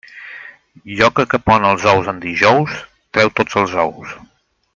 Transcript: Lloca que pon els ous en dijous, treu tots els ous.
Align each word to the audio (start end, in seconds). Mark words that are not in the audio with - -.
Lloca 0.99 1.25
que 1.33 1.39
pon 1.49 1.67
els 1.73 1.85
ous 1.93 2.09
en 2.15 2.23
dijous, 2.25 2.81
treu 3.19 3.35
tots 3.41 3.61
els 3.63 3.77
ous. 3.87 4.19